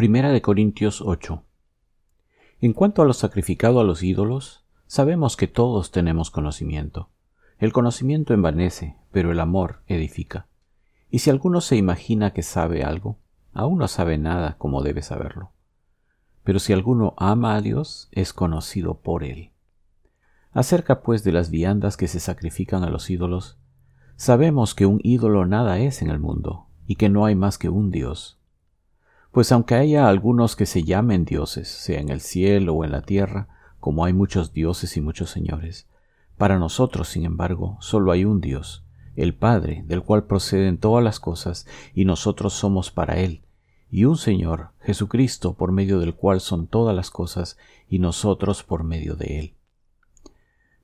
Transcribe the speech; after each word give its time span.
Primera 0.00 0.30
de 0.30 0.40
Corintios 0.40 1.02
8. 1.02 1.42
En 2.62 2.72
cuanto 2.72 3.02
a 3.02 3.04
lo 3.04 3.12
sacrificado 3.12 3.80
a 3.80 3.84
los 3.84 4.02
ídolos, 4.02 4.64
sabemos 4.86 5.36
que 5.36 5.46
todos 5.46 5.90
tenemos 5.90 6.30
conocimiento. 6.30 7.10
El 7.58 7.74
conocimiento 7.74 8.32
envanece, 8.32 8.96
pero 9.12 9.30
el 9.30 9.38
amor 9.40 9.82
edifica. 9.88 10.46
Y 11.10 11.18
si 11.18 11.28
alguno 11.28 11.60
se 11.60 11.76
imagina 11.76 12.32
que 12.32 12.42
sabe 12.42 12.82
algo, 12.82 13.18
aún 13.52 13.76
no 13.76 13.88
sabe 13.88 14.16
nada 14.16 14.56
como 14.56 14.80
debe 14.82 15.02
saberlo. 15.02 15.50
Pero 16.44 16.60
si 16.60 16.72
alguno 16.72 17.12
ama 17.18 17.54
a 17.54 17.60
Dios, 17.60 18.08
es 18.10 18.32
conocido 18.32 19.02
por 19.02 19.22
él. 19.22 19.50
Acerca 20.52 21.02
pues 21.02 21.24
de 21.24 21.32
las 21.32 21.50
viandas 21.50 21.98
que 21.98 22.08
se 22.08 22.20
sacrifican 22.20 22.84
a 22.84 22.88
los 22.88 23.10
ídolos, 23.10 23.58
sabemos 24.16 24.74
que 24.74 24.86
un 24.86 25.00
ídolo 25.02 25.44
nada 25.44 25.78
es 25.78 26.00
en 26.00 26.08
el 26.08 26.20
mundo, 26.20 26.68
y 26.86 26.94
que 26.94 27.10
no 27.10 27.26
hay 27.26 27.34
más 27.34 27.58
que 27.58 27.68
un 27.68 27.90
Dios 27.90 28.39
pues 29.32 29.52
aunque 29.52 29.76
haya 29.76 30.08
algunos 30.08 30.56
que 30.56 30.66
se 30.66 30.82
llamen 30.82 31.24
dioses, 31.24 31.68
sea 31.68 32.00
en 32.00 32.08
el 32.08 32.20
cielo 32.20 32.74
o 32.74 32.84
en 32.84 32.90
la 32.90 33.02
tierra, 33.02 33.48
como 33.78 34.04
hay 34.04 34.12
muchos 34.12 34.52
dioses 34.52 34.96
y 34.96 35.00
muchos 35.00 35.30
señores, 35.30 35.86
para 36.36 36.58
nosotros, 36.58 37.08
sin 37.08 37.24
embargo, 37.24 37.76
solo 37.80 38.10
hay 38.10 38.24
un 38.24 38.40
Dios, 38.40 38.84
el 39.14 39.34
Padre, 39.34 39.84
del 39.86 40.02
cual 40.02 40.24
proceden 40.24 40.78
todas 40.78 41.04
las 41.04 41.20
cosas, 41.20 41.66
y 41.94 42.04
nosotros 42.04 42.54
somos 42.54 42.90
para 42.90 43.18
Él, 43.18 43.42
y 43.88 44.04
un 44.04 44.16
Señor, 44.16 44.70
Jesucristo, 44.80 45.54
por 45.54 45.70
medio 45.70 46.00
del 46.00 46.14
cual 46.14 46.40
son 46.40 46.66
todas 46.66 46.96
las 46.96 47.10
cosas, 47.10 47.56
y 47.88 48.00
nosotros 48.00 48.64
por 48.64 48.82
medio 48.82 49.14
de 49.14 49.38
Él. 49.38 49.54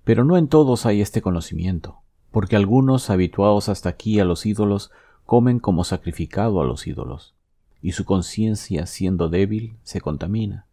Pero 0.04 0.24
no 0.24 0.36
en 0.36 0.46
todos 0.46 0.86
hay 0.86 1.00
este 1.00 1.20
conocimiento, 1.20 1.98
porque 2.30 2.54
algunos, 2.54 3.10
habituados 3.10 3.68
hasta 3.68 3.88
aquí 3.88 4.20
a 4.20 4.24
los 4.24 4.46
ídolos, 4.46 4.92
comen 5.24 5.58
como 5.58 5.82
sacrificado 5.82 6.60
a 6.60 6.64
los 6.64 6.86
ídolos 6.86 7.35
y 7.82 7.92
su 7.92 8.04
conciencia, 8.04 8.86
siendo 8.86 9.28
débil, 9.28 9.76
se 9.82 10.00
contamina. 10.00 10.66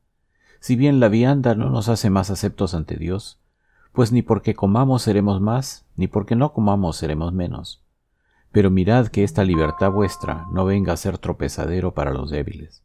Si 0.59 0.75
bien 0.75 0.99
la 0.99 1.09
vianda 1.09 1.55
no 1.55 1.69
nos 1.69 1.89
hace 1.89 2.09
más 2.09 2.29
aceptos 2.29 2.73
ante 2.73 2.95
Dios, 2.95 3.39
pues 3.91 4.11
ni 4.11 4.21
porque 4.21 4.55
comamos 4.55 5.03
seremos 5.03 5.41
más, 5.41 5.85
ni 5.95 6.07
porque 6.07 6.35
no 6.35 6.53
comamos 6.53 6.97
seremos 6.97 7.33
menos. 7.33 7.83
Pero 8.51 8.71
mirad 8.71 9.07
que 9.07 9.23
esta 9.23 9.43
libertad 9.43 9.91
vuestra 9.91 10.47
no 10.51 10.65
venga 10.65 10.93
a 10.93 10.97
ser 10.97 11.17
tropezadero 11.17 11.93
para 11.93 12.13
los 12.13 12.31
débiles. 12.31 12.83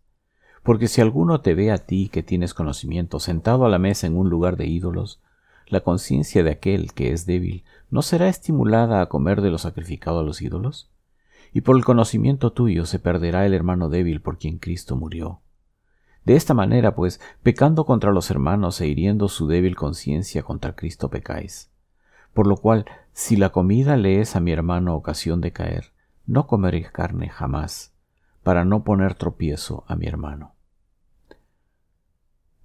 Porque 0.63 0.89
si 0.89 1.01
alguno 1.01 1.41
te 1.41 1.55
ve 1.55 1.71
a 1.71 1.79
ti 1.79 2.09
que 2.09 2.23
tienes 2.23 2.53
conocimiento 2.53 3.21
sentado 3.21 3.65
a 3.65 3.69
la 3.69 3.79
mesa 3.79 4.07
en 4.07 4.17
un 4.17 4.29
lugar 4.29 4.57
de 4.57 4.67
ídolos, 4.67 5.21
la 5.67 5.81
conciencia 5.81 6.43
de 6.43 6.51
aquel 6.51 6.93
que 6.93 7.13
es 7.13 7.27
débil 7.27 7.65
no 7.91 8.03
será 8.03 8.29
estimulada 8.29 9.01
a 9.01 9.07
comer 9.07 9.41
de 9.41 9.51
lo 9.51 9.59
sacrificado 9.59 10.21
a 10.21 10.23
los 10.23 10.43
ídolos? 10.43 10.91
Y 11.53 11.63
por 11.63 11.77
el 11.77 11.85
conocimiento 11.85 12.53
tuyo 12.53 12.87
se 12.87 12.99
perderá 12.99 13.47
el 13.47 13.55
hermano 13.55 13.89
débil 13.89 14.21
por 14.21 14.39
quien 14.39 14.59
Cristo 14.59 14.97
murió. 14.97 15.41
De 16.25 16.37
esta 16.37 16.53
manera, 16.53 16.95
pues, 16.95 17.21
pecando 17.43 17.87
contra 17.87 18.13
los 18.13 18.31
hermanos 18.31 18.81
e 18.81 18.87
hiriendo 18.87 19.29
su 19.29 19.47
débil 19.47 19.77
conciencia 19.77 20.43
contra 20.43 20.75
Cristo 20.75 21.09
pecáis. 21.09 21.71
Por 22.35 22.47
lo 22.47 22.57
cual, 22.57 22.85
si 23.13 23.37
la 23.37 23.49
comida 23.49 23.97
le 23.97 24.21
es 24.21 24.37
a 24.37 24.41
mi 24.41 24.53
hermano 24.53 24.95
ocasión 24.95 25.41
de 25.41 25.53
caer, 25.53 25.93
no 26.27 26.47
comeré 26.47 26.83
carne 26.93 27.31
jamás, 27.31 27.95
para 28.43 28.65
no 28.65 28.85
poner 28.85 29.15
tropiezo 29.15 29.85
a 29.89 29.97
mi 29.97 30.07
hermano. 30.07 30.55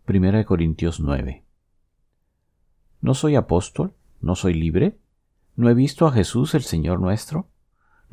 Primera 0.06 0.40
de 0.40 0.46
Corintios 0.46 1.00
9. 1.00 1.46
¿No 3.00 3.14
soy 3.14 3.36
apóstol? 3.36 3.94
¿No 4.20 4.36
soy 4.36 4.54
libre? 4.54 4.98
¿No 5.56 5.70
he 5.70 5.74
visto 5.74 6.06
a 6.06 6.12
Jesús 6.12 6.56
el 6.56 6.64
Señor 6.64 7.00
nuestro? 7.00 7.48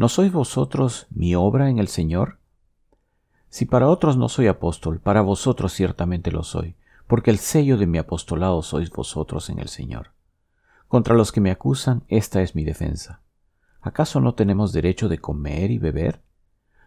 ¿No 0.01 0.09
sois 0.09 0.33
vosotros 0.33 1.09
mi 1.11 1.35
obra 1.35 1.69
en 1.69 1.79
el 1.79 1.87
Señor? 1.87 2.39
Si 3.51 3.67
para 3.67 3.87
otros 3.87 4.17
no 4.17 4.31
soy 4.31 4.47
apóstol, 4.47 4.99
para 4.99 5.21
vosotros 5.21 5.75
ciertamente 5.75 6.31
lo 6.31 6.43
soy, 6.43 6.75
porque 7.07 7.31
el 7.31 7.37
sello 7.37 7.77
de 7.77 7.87
mi 7.87 7.99
apostolado 7.99 8.63
sois 8.63 8.89
vosotros 8.89 9.51
en 9.51 9.59
el 9.59 9.69
Señor. 9.69 10.13
Contra 10.89 11.15
los 11.15 11.33
que 11.33 11.43
me 11.43 11.51
acusan, 11.51 12.05
esta 12.09 12.41
es 12.41 12.55
mi 12.55 12.65
defensa. 12.65 13.21
¿Acaso 13.83 14.23
no 14.23 14.33
tenemos 14.33 14.73
derecho 14.73 15.07
de 15.11 15.19
comer 15.19 15.71
y 15.71 15.77
beber? 15.77 16.23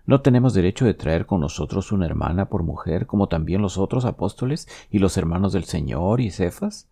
¿No 0.08 0.22
tenemos 0.22 0.56
derecho 0.56 0.86
de 0.86 0.96
traer 0.96 1.28
con 1.28 1.40
nosotros 1.40 1.92
una 1.92 2.08
hermana 2.08 2.50
por 2.50 2.64
mujer, 2.64 3.06
como 3.06 3.28
también 3.28 3.62
los 3.62 3.78
otros 3.78 4.06
apóstoles 4.06 4.68
y 4.90 4.98
los 4.98 5.18
hermanos 5.18 5.54
del 5.54 5.66
Señor 5.66 6.20
y 6.20 6.32
Cefas? 6.32 6.90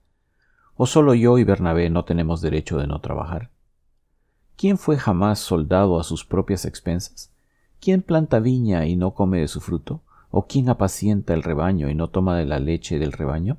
¿O 0.75 0.85
solo 0.85 1.15
yo 1.15 1.39
y 1.39 1.43
Bernabé 1.45 1.89
no 1.89 2.05
tenemos 2.05 2.41
derecho 2.41 2.77
de 2.77 2.85
no 2.85 3.01
trabajar? 3.01 3.49
¿Quién 4.57 4.77
fue 4.77 4.97
jamás 4.97 5.39
soldado 5.39 5.99
a 5.99 6.03
sus 6.03 6.25
propias 6.25 6.65
expensas? 6.65 7.31
¿Quién 7.79 8.01
planta 8.01 8.39
viña 8.39 8.85
y 8.85 8.95
no 8.95 9.13
come 9.15 9.39
de 9.39 9.47
su 9.47 9.59
fruto? 9.59 10.01
¿O 10.29 10.45
quién 10.45 10.69
apacienta 10.69 11.33
el 11.33 11.43
rebaño 11.43 11.89
y 11.89 11.95
no 11.95 12.09
toma 12.09 12.37
de 12.37 12.45
la 12.45 12.59
leche 12.59 12.99
del 12.99 13.11
rebaño? 13.11 13.57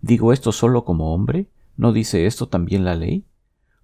¿Digo 0.00 0.32
esto 0.32 0.52
solo 0.52 0.84
como 0.84 1.14
hombre? 1.14 1.48
¿No 1.76 1.92
dice 1.92 2.26
esto 2.26 2.48
también 2.48 2.84
la 2.84 2.94
ley? 2.94 3.24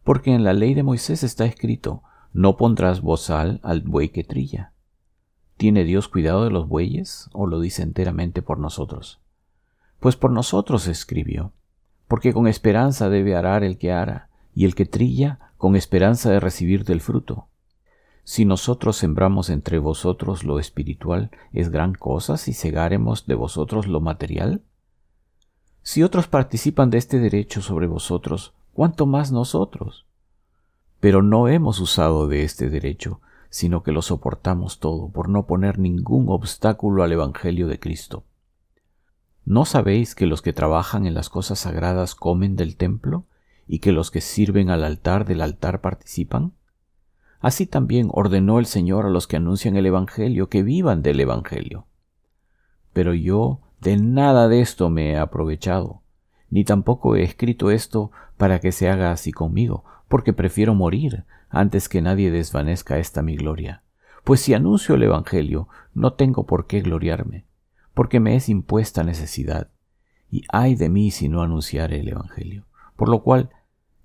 Porque 0.03 0.35
en 0.35 0.45
la 0.45 0.53
ley 0.53 0.75
de 0.75 0.83
Moisés 0.83 1.23
está 1.23 1.45
escrito, 1.45 2.03
no 2.33 2.57
pondrás 2.57 3.01
bozal 3.01 3.61
al 3.63 3.83
buey 3.83 4.09
que 4.09 4.25
trilla. 4.25 4.73
¿Tiene 5.57 5.85
Dios 5.85 6.09
cuidado 6.09 6.45
de 6.45 6.51
los 6.51 6.69
bueyes 6.69 7.31
o 7.33 7.47
lo 7.47 7.61
dice 7.61 7.83
enteramente 7.83 8.43
por 8.43 8.59
nosotros? 8.59 9.21
Pues 10.01 10.17
por 10.17 10.33
nosotros 10.33 10.89
escribió, 10.89 11.53
porque 12.09 12.33
con 12.33 12.49
esperanza 12.49 13.09
debe 13.09 13.37
arar 13.37 13.63
el 13.63 13.79
que 13.79 13.93
ara, 13.93 14.29
y 14.55 14.65
el 14.65 14.75
que 14.75 14.85
trilla 14.85 15.53
con 15.65 15.77
esperanza 15.77 16.31
de 16.31 16.41
recibir 16.41 16.85
del 16.85 17.01
fruto. 17.01 17.47
Si 18.23 18.45
nosotros 18.45 18.99
sembramos 18.99 19.49
entre 19.49 19.79
vosotros 19.79 20.45
lo 20.45 20.59
espiritual, 20.59 21.31
¿es 21.55 21.71
gran 21.71 21.95
cosa 21.95 22.37
si 22.37 22.53
cegaremos 22.53 23.27
de 23.27 23.35
vosotros 23.35 23.87
lo 23.87 24.03
material? 24.03 24.61
Si 25.83 26.03
otros 26.03 26.29
participan 26.29 26.91
de 26.91 26.99
este 26.99 27.19
derecho 27.19 27.63
sobre 27.63 27.87
vosotros, 27.87 28.53
¿cuánto 28.75 29.07
más 29.07 29.33
nosotros? 29.33 30.05
Pero 31.01 31.23
no 31.23 31.49
hemos 31.49 31.81
usado 31.81 32.29
de 32.29 32.45
este 32.45 32.69
derecho, 32.69 33.23
sino 33.49 33.83
que 33.83 33.93
lo 33.93 34.03
soportamos 34.03 34.81
todo 34.81 35.09
por 35.09 35.31
no 35.31 35.47
poner 35.47 35.79
ningún 35.79 36.27
obstáculo 36.29 37.05
al 37.05 37.13
Evangelio 37.13 37.69
de 37.69 37.81
Cristo. 37.81 38.25
¿No 39.47 39.65
sabéis 39.65 40.15
que 40.15 40.27
los 40.27 40.43
que 40.43 40.53
trabajan 40.53 41.07
en 41.07 41.15
las 41.15 41.31
cosas 41.31 41.61
sagradas 41.61 42.15
comen 42.15 42.55
del 42.55 42.77
templo 42.77 43.25
y 43.67 43.79
que 43.79 43.93
los 43.93 44.11
que 44.11 44.21
sirven 44.21 44.71
al 44.71 44.85
altar 44.85 45.25
del 45.25 45.41
altar 45.41 45.81
participan? 45.81 46.53
Así 47.41 47.67
también 47.67 48.09
ordenó 48.13 48.59
el 48.59 48.67
Señor 48.67 49.07
a 49.07 49.11
los 49.11 49.27
que 49.27 49.37
anuncian 49.37 49.77
el 49.77 49.87
Evangelio 49.87 50.49
que 50.49 50.63
vivan 50.63 51.03
del 51.03 51.21
Evangelio. 51.21 51.87
Pero 52.93 53.13
yo 53.15 53.61
de 53.81 53.97
nada 53.97 54.49
de 54.49 54.61
esto 54.61 54.89
me 54.89 55.11
he 55.11 55.19
aprovechado, 55.19 56.03
ni 56.49 56.65
tampoco 56.65 57.17
he 57.17 57.23
escrito 57.23 57.71
esto 57.71 58.11
para 58.37 58.61
que 58.61 58.73
se 58.73 58.89
haga 58.89 59.13
así 59.13 59.33
conmigo, 59.33 59.85
porque 60.09 60.33
prefiero 60.33 60.75
morir 60.75 61.25
antes 61.51 61.89
que 61.89 62.01
nadie 62.01 62.31
desvanezca 62.31 62.99
esta 62.99 63.23
mi 63.23 63.37
gloria. 63.37 63.83
Pues 64.25 64.41
si 64.41 64.55
anuncio 64.55 64.95
el 64.95 65.03
Evangelio, 65.03 65.69
no 65.93 66.15
tengo 66.15 66.47
por 66.47 66.67
qué 66.67 66.81
gloriarme, 66.81 67.47
porque 67.93 68.21
me 68.21 68.37
es 68.37 68.49
impuesta 68.49 69.05
necesidad, 69.05 69.71
y 70.31 70.45
ay 70.49 70.77
de 70.77 70.89
mí 70.89 71.11
si 71.11 71.29
no 71.29 71.43
anunciare 71.43 72.01
el 72.01 72.09
Evangelio 72.09 72.65
por 72.97 73.09
lo 73.09 73.23
cual, 73.23 73.51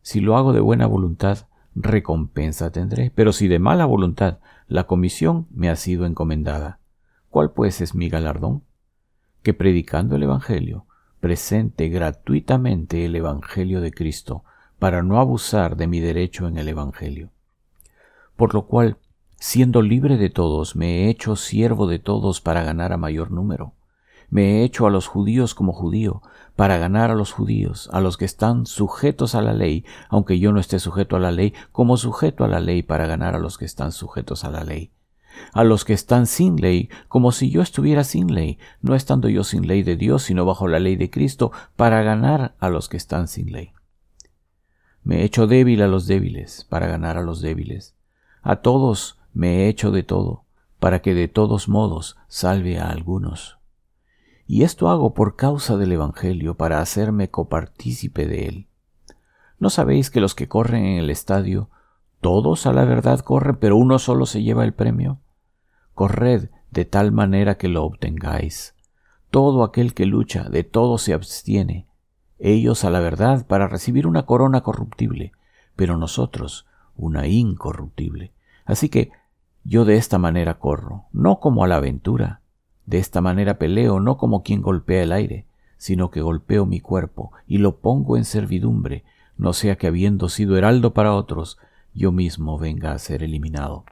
si 0.02 0.20
lo 0.20 0.38
hago 0.38 0.54
de 0.54 0.60
buena 0.60 0.88
voluntad, 0.88 1.48
recompensa 1.76 2.72
tendré, 2.72 3.12
pero 3.14 3.32
si 3.32 3.48
de 3.48 3.60
mala 3.60 3.86
voluntad, 3.86 4.40
la 4.68 4.86
comisión 4.86 5.48
me 5.52 5.70
ha 5.70 5.76
sido 5.76 6.06
encomendada. 6.06 6.80
¿Cuál 7.30 7.52
pues 7.52 7.82
es 7.82 7.96
mi 7.96 8.10
galardón? 8.10 8.64
Que 9.44 9.54
predicando 9.54 10.16
el 10.16 10.24
Evangelio, 10.24 10.86
presente 11.20 11.90
gratuitamente 11.90 13.06
el 13.06 13.16
Evangelio 13.16 13.82
de 13.82 13.92
Cristo, 13.92 14.44
para 14.80 15.04
no 15.04 15.20
abusar 15.20 15.76
de 15.76 15.88
mi 15.88 16.00
derecho 16.00 16.48
en 16.48 16.58
el 16.58 16.68
Evangelio. 16.70 17.30
Por 18.36 18.54
lo 18.54 18.66
cual, 18.66 18.98
siendo 19.38 19.82
libre 19.82 20.18
de 20.18 20.30
todos, 20.30 20.76
me 20.76 21.06
he 21.06 21.10
hecho 21.10 21.36
siervo 21.36 21.88
de 21.88 22.00
todos 22.00 22.42
para 22.42 22.64
ganar 22.64 22.94
a 22.94 22.98
mayor 22.98 23.32
número 23.32 23.74
me 24.30 24.60
he 24.62 24.64
hecho 24.64 24.86
a 24.86 24.92
los 24.92 25.08
judíos 25.08 25.56
como 25.56 25.74
judío, 25.74 26.22
para 26.56 26.78
ganar 26.78 27.10
a 27.10 27.16
los 27.16 27.32
judíos, 27.32 27.90
a 27.94 28.02
los 28.02 28.18
que 28.18 28.26
están 28.26 28.66
sujetos 28.66 29.34
a 29.34 29.42
la 29.42 29.54
ley, 29.54 29.86
aunque 30.10 30.40
yo 30.40 30.52
no 30.52 30.60
esté 30.60 30.80
sujeto 30.80 31.16
a 31.16 31.20
la 31.20 31.32
ley, 31.32 31.54
como 31.72 31.98
sujeto 31.98 32.44
a 32.44 32.48
la 32.48 32.60
ley 32.60 32.84
para 32.84 33.08
ganar 33.08 33.36
a 33.36 33.40
los 33.40 33.58
que 33.58 33.66
están 33.66 33.92
sujetos 33.92 34.44
a 34.44 34.52
la 34.52 34.64
ley. 34.64 34.92
A 35.54 35.64
los 35.64 35.86
que 35.86 35.94
están 35.94 36.28
sin 36.28 36.58
ley, 36.58 36.90
como 37.08 37.32
si 37.32 37.50
yo 37.50 37.62
estuviera 37.62 38.04
sin 38.04 38.34
ley, 38.34 38.60
no 38.82 38.94
estando 38.94 39.30
yo 39.30 39.44
sin 39.44 39.68
ley 39.68 39.84
de 39.84 39.96
Dios, 39.96 40.24
sino 40.24 40.46
bajo 40.46 40.68
la 40.68 40.80
ley 40.80 40.96
de 40.96 41.10
Cristo, 41.10 41.52
para 41.76 42.04
ganar 42.04 42.56
a 42.60 42.70
los 42.70 42.90
que 42.90 42.98
están 42.98 43.28
sin 43.28 43.52
ley. 43.52 43.72
Me 45.02 45.22
he 45.22 45.24
hecho 45.24 45.48
débil 45.48 45.82
a 45.82 45.88
los 45.88 46.08
débiles, 46.08 46.68
para 46.70 46.88
ganar 46.88 47.18
a 47.18 47.22
los 47.22 47.42
débiles. 47.42 47.96
A 48.42 48.58
todos 48.58 49.18
me 49.34 49.64
he 49.64 49.70
hecho 49.70 49.92
de 49.92 50.04
todo, 50.04 50.44
para 50.80 51.02
que 51.02 51.14
de 51.14 51.30
todos 51.30 51.70
modos 51.70 52.18
salve 52.28 52.80
a 52.80 52.90
algunos 52.90 53.59
y 54.52 54.64
esto 54.64 54.90
hago 54.90 55.14
por 55.14 55.36
causa 55.36 55.78
del 55.78 55.92
Evangelio, 55.92 56.56
para 56.56 56.82
hacerme 56.82 57.30
copartícipe 57.30 58.26
de 58.26 58.48
él. 58.48 58.68
¿No 59.60 59.70
sabéis 59.70 60.10
que 60.10 60.22
los 60.22 60.34
que 60.34 60.48
corren 60.48 60.86
en 60.86 60.98
el 60.98 61.12
estadio, 61.12 61.70
todos 62.20 62.66
a 62.66 62.74
la 62.74 62.84
verdad 62.84 63.20
corren, 63.20 63.58
pero 63.58 63.78
uno 63.78 64.00
solo 64.00 64.26
se 64.26 64.42
lleva 64.42 64.64
el 64.66 64.74
premio? 64.74 65.20
Corred 65.94 66.50
de 66.72 66.84
tal 66.84 67.12
manera 67.12 67.60
que 67.60 67.68
lo 67.68 67.84
obtengáis. 67.84 68.74
Todo 69.30 69.64
aquel 69.64 69.94
que 69.94 70.08
lucha, 70.08 70.50
de 70.50 70.64
todo 70.64 70.98
se 70.98 71.14
abstiene, 71.14 71.86
ellos 72.40 72.84
a 72.86 72.90
la 72.90 73.02
verdad 73.02 73.46
para 73.46 73.68
recibir 73.68 74.08
una 74.08 74.26
corona 74.26 74.62
corruptible, 74.62 75.32
pero 75.76 75.96
nosotros 75.96 76.66
una 76.96 77.28
incorruptible. 77.28 78.34
Así 78.66 78.90
que 78.90 79.12
yo 79.64 79.86
de 79.86 79.98
esta 79.98 80.18
manera 80.18 80.58
corro, 80.58 81.06
no 81.12 81.40
como 81.40 81.64
a 81.64 81.68
la 81.68 81.76
aventura, 81.76 82.39
de 82.90 82.98
esta 82.98 83.22
manera 83.22 83.60
peleo, 83.60 84.00
no 84.00 84.18
como 84.18 84.42
quien 84.42 84.64
golpea 84.64 85.04
el 85.04 85.12
aire, 85.12 85.46
sino 85.78 86.10
que 86.10 86.22
golpeo 86.22 86.66
mi 86.66 86.80
cuerpo 86.80 87.32
y 87.46 87.60
lo 87.60 87.78
pongo 87.82 88.18
en 88.18 88.26
servidumbre, 88.26 89.04
no 89.38 89.54
sea 89.54 89.78
que 89.78 89.86
habiendo 89.86 90.28
sido 90.28 90.58
heraldo 90.58 90.92
para 90.92 91.14
otros, 91.14 91.60
yo 91.94 92.12
mismo 92.12 92.58
venga 92.58 92.92
a 92.92 92.98
ser 92.98 93.22
eliminado. 93.22 93.86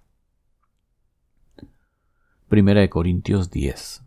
Primera 2.49 2.81
de 2.81 2.89
Corintios 2.89 3.51
10. 3.51 4.03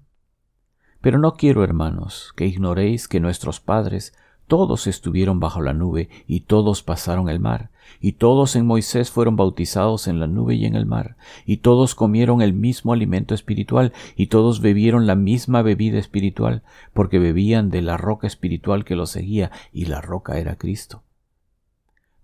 Pero 1.00 1.18
no 1.20 1.34
quiero, 1.34 1.62
hermanos, 1.62 2.32
que 2.34 2.46
ignoréis 2.46 3.06
que 3.06 3.20
nuestros 3.20 3.60
padres 3.60 4.12
todos 4.50 4.88
estuvieron 4.88 5.38
bajo 5.38 5.62
la 5.62 5.72
nube 5.72 6.08
y 6.26 6.40
todos 6.40 6.82
pasaron 6.82 7.28
el 7.28 7.38
mar, 7.38 7.70
y 8.00 8.14
todos 8.14 8.56
en 8.56 8.66
Moisés 8.66 9.08
fueron 9.08 9.36
bautizados 9.36 10.08
en 10.08 10.18
la 10.18 10.26
nube 10.26 10.56
y 10.56 10.64
en 10.66 10.74
el 10.74 10.86
mar, 10.86 11.16
y 11.46 11.58
todos 11.58 11.94
comieron 11.94 12.42
el 12.42 12.52
mismo 12.52 12.92
alimento 12.92 13.32
espiritual, 13.32 13.92
y 14.16 14.26
todos 14.26 14.60
bebieron 14.60 15.06
la 15.06 15.14
misma 15.14 15.62
bebida 15.62 16.00
espiritual, 16.00 16.64
porque 16.92 17.20
bebían 17.20 17.70
de 17.70 17.80
la 17.80 17.96
roca 17.96 18.26
espiritual 18.26 18.84
que 18.84 18.96
los 18.96 19.10
seguía, 19.10 19.52
y 19.72 19.84
la 19.84 20.00
roca 20.00 20.36
era 20.38 20.56
Cristo. 20.56 21.04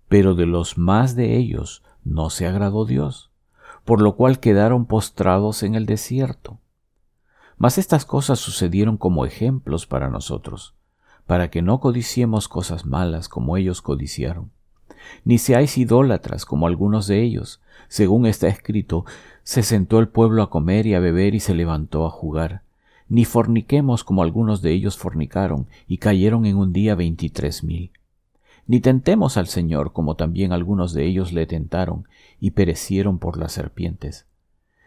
Pero 0.08 0.34
de 0.34 0.46
los 0.46 0.78
más 0.78 1.14
de 1.14 1.36
ellos 1.36 1.84
no 2.02 2.28
se 2.28 2.48
agradó 2.48 2.86
Dios, 2.86 3.30
por 3.84 4.02
lo 4.02 4.16
cual 4.16 4.40
quedaron 4.40 4.86
postrados 4.86 5.62
en 5.62 5.76
el 5.76 5.86
desierto. 5.86 6.58
Mas 7.56 7.78
estas 7.78 8.04
cosas 8.04 8.40
sucedieron 8.40 8.96
como 8.96 9.26
ejemplos 9.26 9.86
para 9.86 10.10
nosotros, 10.10 10.74
para 11.26 11.50
que 11.50 11.60
no 11.60 11.80
codiciemos 11.80 12.48
cosas 12.48 12.86
malas 12.86 13.28
como 13.28 13.56
ellos 13.56 13.82
codiciaron. 13.82 14.50
Ni 15.24 15.38
seáis 15.38 15.76
idólatras 15.76 16.44
como 16.44 16.66
algunos 16.66 17.06
de 17.06 17.22
ellos. 17.22 17.60
Según 17.88 18.26
está 18.26 18.48
escrito, 18.48 19.04
se 19.42 19.62
sentó 19.62 19.98
el 19.98 20.08
pueblo 20.08 20.42
a 20.42 20.50
comer 20.50 20.86
y 20.86 20.94
a 20.94 21.00
beber 21.00 21.34
y 21.34 21.40
se 21.40 21.54
levantó 21.54 22.06
a 22.06 22.10
jugar. 22.10 22.62
Ni 23.08 23.24
forniquemos 23.24 24.02
como 24.02 24.22
algunos 24.22 24.62
de 24.62 24.72
ellos 24.72 24.96
fornicaron 24.96 25.66
y 25.86 25.98
cayeron 25.98 26.46
en 26.46 26.56
un 26.56 26.72
día 26.72 26.94
veintitrés 26.94 27.62
mil. 27.62 27.90
Ni 28.66 28.80
tentemos 28.80 29.36
al 29.36 29.46
Señor 29.46 29.92
como 29.92 30.16
también 30.16 30.52
algunos 30.52 30.92
de 30.92 31.06
ellos 31.06 31.32
le 31.32 31.46
tentaron 31.46 32.08
y 32.40 32.52
perecieron 32.52 33.18
por 33.18 33.38
las 33.38 33.52
serpientes. 33.52 34.26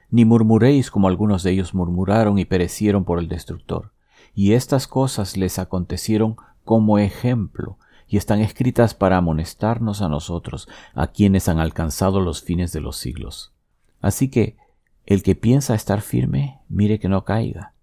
Ni 0.10 0.26
murmuréis 0.26 0.92
como 0.92 1.08
algunos 1.08 1.44
de 1.44 1.52
ellos 1.52 1.74
murmuraron 1.74 2.40
y 2.40 2.46
perecieron 2.46 3.06
por 3.06 3.20
el 3.20 3.30
destructor 3.30 3.92
y 4.34 4.54
estas 4.54 4.88
cosas 4.88 5.38
les 5.38 5.60
acontecieron 5.60 6.38
como 6.64 7.00
ejemplo, 7.00 7.78
y 8.08 8.18
están 8.18 8.42
escritas 8.42 8.96
para 8.96 9.18
amonestarnos 9.18 10.02
a 10.02 10.10
nosotros, 10.10 10.68
a 10.96 11.08
quienes 11.08 11.48
han 11.48 11.60
alcanzado 11.60 12.20
los 12.20 12.42
fines 12.42 12.72
de 12.72 12.82
los 12.82 12.98
siglos. 12.98 13.54
Así 14.02 14.30
que, 14.30 14.58
el 15.06 15.24
que 15.24 15.36
piensa 15.36 15.76
estar 15.76 16.02
firme, 16.02 16.60
mire 16.70 17.00
que 17.00 17.08
no 17.10 17.24
caiga. 17.24 17.74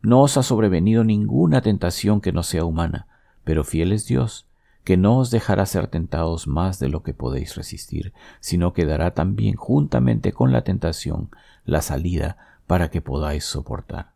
No 0.00 0.22
os 0.22 0.36
ha 0.36 0.42
sobrevenido 0.42 1.04
ninguna 1.04 1.60
tentación 1.60 2.20
que 2.20 2.32
no 2.32 2.42
sea 2.42 2.64
humana, 2.64 3.06
pero 3.44 3.62
fiel 3.62 3.92
es 3.92 4.06
Dios, 4.06 4.46
que 4.84 4.96
no 4.96 5.18
os 5.18 5.30
dejará 5.30 5.66
ser 5.66 5.88
tentados 5.88 6.46
más 6.46 6.78
de 6.78 6.88
lo 6.88 7.02
que 7.02 7.14
podéis 7.14 7.54
resistir, 7.54 8.12
sino 8.40 8.72
que 8.72 8.84
dará 8.86 9.12
también 9.12 9.54
juntamente 9.54 10.32
con 10.32 10.52
la 10.52 10.62
tentación 10.62 11.30
la 11.64 11.80
salida 11.80 12.58
para 12.66 12.90
que 12.90 13.00
podáis 13.00 13.44
soportar. 13.44 14.13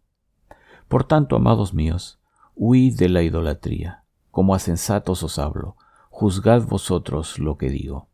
Por 0.88 1.05
tanto, 1.05 1.37
amados 1.37 1.75
míos, 1.75 2.19
huid 2.56 2.96
de 2.96 3.08
la 3.08 3.23
idolatría. 3.23 4.05
Como 4.31 4.55
a 4.55 4.58
sensatos 4.58 5.23
os 5.23 5.38
hablo, 5.38 5.76
juzgad 6.08 6.62
vosotros 6.67 7.38
lo 7.38 7.58
que 7.58 7.69
digo. 7.69 8.08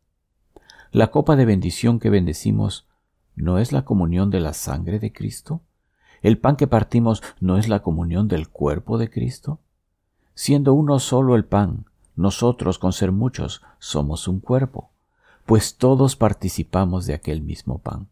La 0.91 1.11
copa 1.11 1.35
de 1.35 1.45
bendición 1.45 1.99
que 1.99 2.09
bendecimos 2.09 2.87
no 3.35 3.59
es 3.59 3.71
la 3.71 3.85
comunión 3.85 4.29
de 4.29 4.39
la 4.39 4.53
sangre 4.53 4.99
de 4.99 5.13
Cristo. 5.13 5.61
El 6.21 6.37
pan 6.37 6.55
que 6.55 6.67
partimos 6.67 7.23
no 7.39 7.57
es 7.57 7.67
la 7.67 7.81
comunión 7.81 8.27
del 8.27 8.49
cuerpo 8.49 8.97
de 8.97 9.09
Cristo. 9.09 9.59
Siendo 10.33 10.73
uno 10.73 10.99
solo 10.99 11.35
el 11.35 11.45
pan, 11.45 11.85
nosotros, 12.15 12.79
con 12.79 12.93
ser 12.93 13.11
muchos, 13.11 13.61
somos 13.79 14.27
un 14.27 14.39
cuerpo, 14.39 14.89
pues 15.45 15.77
todos 15.77 16.15
participamos 16.15 17.05
de 17.05 17.13
aquel 17.13 17.41
mismo 17.41 17.79
pan. 17.79 18.07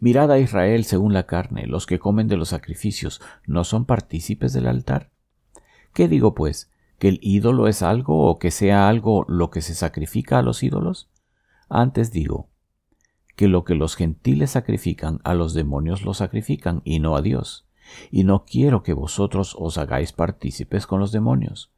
Mirad 0.00 0.30
a 0.30 0.38
Israel 0.38 0.84
según 0.84 1.12
la 1.12 1.26
carne, 1.26 1.66
los 1.66 1.86
que 1.86 1.98
comen 1.98 2.28
de 2.28 2.36
los 2.36 2.50
sacrificios, 2.50 3.20
¿no 3.46 3.64
son 3.64 3.84
partícipes 3.84 4.52
del 4.52 4.66
altar? 4.66 5.10
¿Qué 5.92 6.08
digo 6.08 6.34
pues? 6.34 6.70
¿Que 6.98 7.08
el 7.08 7.18
ídolo 7.22 7.68
es 7.68 7.82
algo 7.82 8.28
o 8.28 8.38
que 8.38 8.50
sea 8.50 8.88
algo 8.88 9.24
lo 9.28 9.50
que 9.50 9.62
se 9.62 9.74
sacrifica 9.74 10.38
a 10.38 10.42
los 10.42 10.62
ídolos? 10.62 11.08
Antes 11.68 12.10
digo, 12.12 12.48
que 13.34 13.48
lo 13.48 13.64
que 13.64 13.74
los 13.74 13.96
gentiles 13.96 14.52
sacrifican 14.52 15.20
a 15.24 15.34
los 15.34 15.52
demonios 15.52 16.02
lo 16.04 16.14
sacrifican 16.14 16.80
y 16.84 17.00
no 17.00 17.16
a 17.16 17.22
Dios. 17.22 17.66
Y 18.10 18.24
no 18.24 18.44
quiero 18.44 18.82
que 18.82 18.94
vosotros 18.94 19.56
os 19.58 19.78
hagáis 19.78 20.12
partícipes 20.12 20.86
con 20.86 21.00
los 21.00 21.12
demonios. 21.12 21.70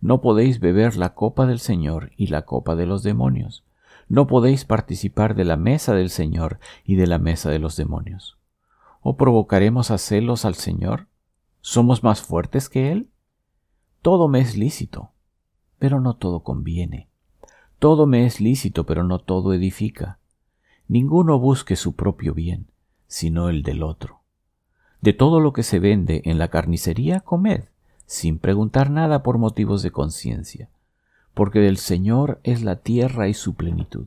No 0.00 0.20
podéis 0.20 0.60
beber 0.60 0.96
la 0.96 1.14
copa 1.14 1.46
del 1.46 1.58
Señor 1.58 2.12
y 2.16 2.28
la 2.28 2.42
copa 2.42 2.76
de 2.76 2.86
los 2.86 3.02
demonios 3.02 3.64
no 4.10 4.26
podéis 4.26 4.64
participar 4.64 5.36
de 5.36 5.44
la 5.44 5.56
mesa 5.56 5.94
del 5.94 6.10
Señor 6.10 6.58
y 6.84 6.96
de 6.96 7.06
la 7.06 7.18
mesa 7.18 7.48
de 7.48 7.60
los 7.60 7.76
demonios. 7.76 8.38
¿O 9.00 9.16
provocaremos 9.16 9.92
a 9.92 9.98
celos 9.98 10.44
al 10.44 10.56
Señor? 10.56 11.06
¿Somos 11.60 12.02
más 12.02 12.20
fuertes 12.20 12.68
que 12.68 12.90
Él? 12.90 13.08
Todo 14.02 14.26
me 14.26 14.40
es 14.40 14.56
lícito, 14.56 15.12
pero 15.78 16.00
no 16.00 16.16
todo 16.16 16.42
conviene. 16.42 17.08
Todo 17.78 18.06
me 18.06 18.26
es 18.26 18.40
lícito, 18.40 18.84
pero 18.84 19.04
no 19.04 19.20
todo 19.20 19.54
edifica. 19.54 20.18
Ninguno 20.88 21.38
busque 21.38 21.76
su 21.76 21.94
propio 21.94 22.34
bien, 22.34 22.66
sino 23.06 23.48
el 23.48 23.62
del 23.62 23.84
otro. 23.84 24.22
De 25.00 25.12
todo 25.12 25.38
lo 25.38 25.52
que 25.52 25.62
se 25.62 25.78
vende 25.78 26.22
en 26.24 26.38
la 26.38 26.48
carnicería, 26.48 27.20
comed, 27.20 27.66
sin 28.06 28.40
preguntar 28.40 28.90
nada 28.90 29.22
por 29.22 29.38
motivos 29.38 29.82
de 29.82 29.92
conciencia 29.92 30.68
porque 31.34 31.60
del 31.60 31.76
Señor 31.76 32.40
es 32.42 32.62
la 32.62 32.76
tierra 32.76 33.28
y 33.28 33.34
su 33.34 33.54
plenitud. 33.54 34.06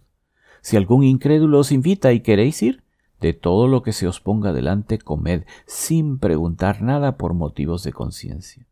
Si 0.61 0.77
algún 0.77 1.03
incrédulo 1.03 1.59
os 1.59 1.71
invita 1.71 2.13
y 2.13 2.21
queréis 2.21 2.61
ir, 2.61 2.83
de 3.19 3.33
todo 3.33 3.67
lo 3.67 3.83
que 3.83 3.93
se 3.93 4.07
os 4.07 4.19
ponga 4.19 4.51
delante 4.51 4.97
comed, 4.99 5.43
sin 5.65 6.19
preguntar 6.19 6.81
nada 6.81 7.17
por 7.17 7.33
motivos 7.33 7.83
de 7.83 7.93
conciencia. 7.93 8.67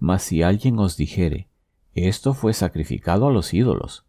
Mas 0.00 0.22
si 0.22 0.42
alguien 0.42 0.78
os 0.78 0.96
dijere, 0.96 1.48
esto 1.94 2.34
fue 2.34 2.52
sacrificado 2.52 3.28
a 3.28 3.32
los 3.32 3.54
ídolos, 3.54 4.04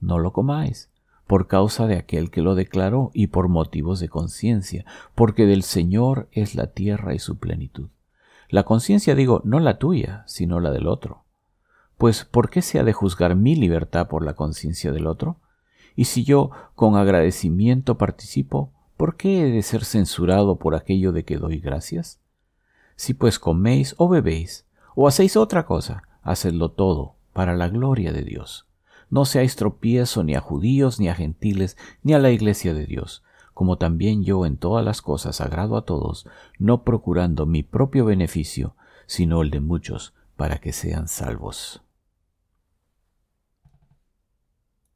no 0.00 0.18
lo 0.18 0.32
comáis, 0.32 0.90
por 1.26 1.46
causa 1.46 1.86
de 1.86 1.96
aquel 1.96 2.30
que 2.30 2.40
lo 2.40 2.54
declaró 2.54 3.10
y 3.12 3.26
por 3.26 3.48
motivos 3.48 4.00
de 4.00 4.08
conciencia, 4.08 4.86
porque 5.14 5.44
del 5.44 5.62
Señor 5.62 6.28
es 6.32 6.54
la 6.54 6.68
tierra 6.68 7.14
y 7.14 7.18
su 7.18 7.38
plenitud. 7.38 7.88
La 8.48 8.62
conciencia 8.62 9.14
digo, 9.14 9.42
no 9.44 9.58
la 9.58 9.78
tuya, 9.78 10.22
sino 10.26 10.60
la 10.60 10.70
del 10.70 10.86
otro. 10.86 11.25
Pues 11.98 12.24
¿por 12.24 12.50
qué 12.50 12.60
se 12.60 12.78
ha 12.78 12.84
de 12.84 12.92
juzgar 12.92 13.36
mi 13.36 13.56
libertad 13.56 14.08
por 14.08 14.24
la 14.24 14.34
conciencia 14.34 14.92
del 14.92 15.06
otro? 15.06 15.36
Y 15.94 16.04
si 16.04 16.24
yo 16.24 16.50
con 16.74 16.96
agradecimiento 16.96 17.96
participo, 17.96 18.70
¿por 18.98 19.16
qué 19.16 19.40
he 19.40 19.50
de 19.50 19.62
ser 19.62 19.84
censurado 19.84 20.56
por 20.56 20.74
aquello 20.74 21.12
de 21.12 21.24
que 21.24 21.38
doy 21.38 21.58
gracias? 21.58 22.20
Si 22.96 23.14
pues 23.14 23.38
coméis 23.38 23.94
o 23.96 24.08
bebéis, 24.08 24.66
o 24.94 25.08
hacéis 25.08 25.36
otra 25.36 25.64
cosa, 25.64 26.02
hacedlo 26.22 26.70
todo 26.70 27.14
para 27.32 27.56
la 27.56 27.68
gloria 27.68 28.12
de 28.12 28.22
Dios. 28.22 28.66
No 29.08 29.24
seáis 29.24 29.56
tropiezo 29.56 30.22
ni 30.22 30.34
a 30.34 30.40
judíos, 30.40 31.00
ni 31.00 31.08
a 31.08 31.14
gentiles, 31.14 31.78
ni 32.02 32.12
a 32.12 32.18
la 32.18 32.30
iglesia 32.30 32.74
de 32.74 32.86
Dios, 32.86 33.22
como 33.54 33.78
también 33.78 34.22
yo 34.22 34.44
en 34.44 34.58
todas 34.58 34.84
las 34.84 35.00
cosas 35.00 35.40
agrado 35.40 35.78
a 35.78 35.86
todos, 35.86 36.26
no 36.58 36.82
procurando 36.82 37.46
mi 37.46 37.62
propio 37.62 38.04
beneficio, 38.04 38.74
sino 39.06 39.40
el 39.40 39.50
de 39.50 39.60
muchos, 39.60 40.12
para 40.36 40.58
que 40.58 40.72
sean 40.72 41.08
salvos. 41.08 41.85